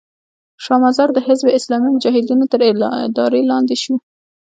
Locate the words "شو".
3.83-3.93